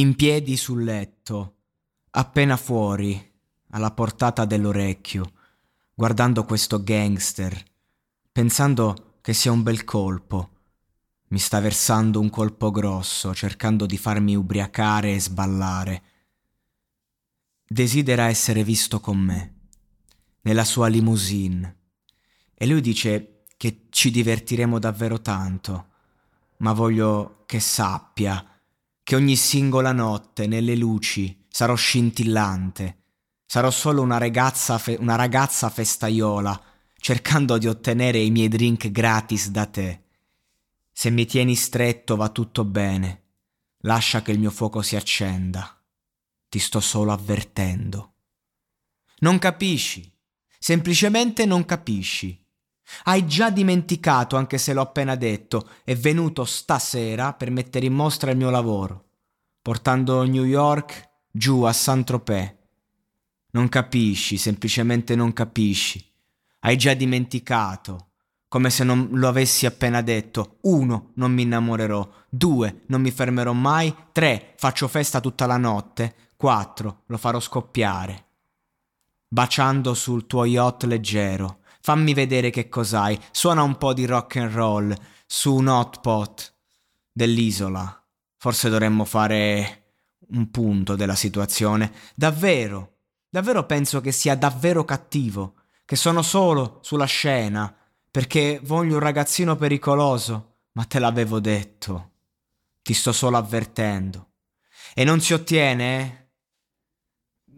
In 0.00 0.16
piedi 0.16 0.56
sul 0.56 0.82
letto, 0.82 1.56
appena 2.12 2.56
fuori, 2.56 3.32
alla 3.72 3.90
portata 3.90 4.46
dell'orecchio, 4.46 5.30
guardando 5.92 6.46
questo 6.46 6.82
gangster, 6.82 7.62
pensando 8.32 9.18
che 9.20 9.34
sia 9.34 9.52
un 9.52 9.62
bel 9.62 9.84
colpo. 9.84 10.52
Mi 11.28 11.38
sta 11.38 11.60
versando 11.60 12.18
un 12.18 12.30
colpo 12.30 12.70
grosso, 12.70 13.34
cercando 13.34 13.84
di 13.84 13.98
farmi 13.98 14.34
ubriacare 14.34 15.12
e 15.12 15.20
sballare. 15.20 16.02
Desidera 17.66 18.28
essere 18.28 18.64
visto 18.64 19.00
con 19.00 19.18
me, 19.18 19.54
nella 20.40 20.64
sua 20.64 20.86
limousine. 20.86 21.76
E 22.54 22.66
lui 22.66 22.80
dice 22.80 23.44
che 23.58 23.88
ci 23.90 24.10
divertiremo 24.10 24.78
davvero 24.78 25.20
tanto, 25.20 25.88
ma 26.60 26.72
voglio 26.72 27.42
che 27.44 27.60
sappia 27.60 28.42
che 29.10 29.16
ogni 29.16 29.34
singola 29.34 29.90
notte 29.90 30.46
nelle 30.46 30.76
luci 30.76 31.44
sarò 31.48 31.74
scintillante, 31.74 33.06
sarò 33.44 33.68
solo 33.68 34.02
una 34.02 34.18
ragazza, 34.18 34.78
fe- 34.78 34.98
una 35.00 35.16
ragazza 35.16 35.68
festaiola, 35.68 36.62
cercando 36.96 37.58
di 37.58 37.66
ottenere 37.66 38.20
i 38.20 38.30
miei 38.30 38.46
drink 38.46 38.88
gratis 38.92 39.48
da 39.48 39.66
te. 39.66 40.04
Se 40.92 41.10
mi 41.10 41.26
tieni 41.26 41.56
stretto 41.56 42.14
va 42.14 42.28
tutto 42.28 42.64
bene, 42.64 43.22
lascia 43.78 44.22
che 44.22 44.30
il 44.30 44.38
mio 44.38 44.52
fuoco 44.52 44.80
si 44.80 44.94
accenda. 44.94 45.76
Ti 46.48 46.58
sto 46.60 46.78
solo 46.78 47.10
avvertendo. 47.10 48.14
Non 49.22 49.40
capisci, 49.40 50.08
semplicemente 50.56 51.46
non 51.46 51.64
capisci. 51.64 52.46
Hai 53.04 53.26
già 53.26 53.50
dimenticato, 53.50 54.36
anche 54.36 54.58
se 54.58 54.72
l'ho 54.72 54.82
appena 54.82 55.14
detto, 55.14 55.68
è 55.84 55.96
venuto 55.96 56.44
stasera 56.44 57.32
per 57.32 57.50
mettere 57.50 57.86
in 57.86 57.94
mostra 57.94 58.30
il 58.30 58.36
mio 58.36 58.50
lavoro, 58.50 59.10
portando 59.62 60.24
New 60.24 60.44
York 60.44 61.08
giù 61.30 61.62
a 61.62 61.72
Saint-Tropez. 61.72 62.54
Non 63.52 63.68
capisci, 63.68 64.36
semplicemente 64.36 65.14
non 65.14 65.32
capisci. 65.32 66.04
Hai 66.60 66.76
già 66.76 66.94
dimenticato, 66.94 68.10
come 68.48 68.70
se 68.70 68.84
non 68.84 69.08
lo 69.12 69.28
avessi 69.28 69.64
appena 69.64 70.02
detto. 70.02 70.58
Uno, 70.62 71.12
non 71.14 71.32
mi 71.32 71.42
innamorerò. 71.42 72.08
Due, 72.28 72.82
non 72.86 73.00
mi 73.00 73.10
fermerò 73.10 73.52
mai. 73.52 73.94
Tre, 74.12 74.54
faccio 74.56 74.88
festa 74.88 75.20
tutta 75.20 75.46
la 75.46 75.56
notte. 75.56 76.14
Quattro, 76.36 77.02
lo 77.06 77.16
farò 77.16 77.38
scoppiare. 77.38 78.26
Baciando 79.28 79.94
sul 79.94 80.26
tuo 80.26 80.44
yacht 80.44 80.84
leggero 80.84 81.59
Fammi 81.82 82.12
vedere 82.12 82.50
che 82.50 82.68
cos'hai. 82.68 83.18
Suona 83.30 83.62
un 83.62 83.76
po' 83.76 83.94
di 83.94 84.04
rock 84.04 84.36
and 84.36 84.52
roll 84.52 84.94
su 85.26 85.54
un 85.54 85.68
hot 85.68 86.00
pot 86.00 86.54
dell'isola. 87.10 88.04
Forse 88.36 88.68
dovremmo 88.68 89.04
fare 89.04 89.94
un 90.30 90.50
punto 90.50 90.94
della 90.94 91.14
situazione. 91.14 91.92
Davvero, 92.14 92.98
davvero 93.28 93.64
penso 93.64 94.00
che 94.00 94.12
sia 94.12 94.34
davvero 94.34 94.84
cattivo, 94.84 95.54
che 95.84 95.96
sono 95.96 96.22
solo 96.22 96.80
sulla 96.82 97.06
scena, 97.06 97.74
perché 98.10 98.60
voglio 98.62 98.94
un 98.94 99.00
ragazzino 99.00 99.56
pericoloso, 99.56 100.56
ma 100.72 100.84
te 100.84 100.98
l'avevo 100.98 101.40
detto. 101.40 102.10
Ti 102.82 102.92
sto 102.92 103.12
solo 103.12 103.38
avvertendo. 103.38 104.28
E 104.94 105.04
non 105.04 105.20
si 105.20 105.32
ottiene, 105.32 106.00
eh? 106.00 106.28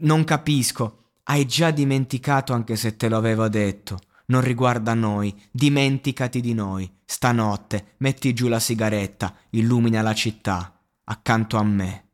Non 0.05 0.25
capisco. 0.25 1.11
Hai 1.25 1.47
già 1.47 1.71
dimenticato 1.71 2.53
anche 2.53 2.77
se 2.77 2.97
te 2.97 3.09
lo 3.09 3.17
avevo 3.17 3.49
detto 3.49 3.99
non 4.33 4.41
riguarda 4.41 4.95
noi, 4.95 5.39
dimenticati 5.51 6.41
di 6.41 6.55
noi. 6.55 6.91
Stanotte 7.05 7.97
metti 7.99 8.33
giù 8.33 8.49
la 8.49 8.59
sigaretta, 8.59 9.35
illumina 9.51 10.01
la 10.01 10.15
città, 10.15 10.81
accanto 11.05 11.59
a 11.59 11.63
me. 11.63 12.12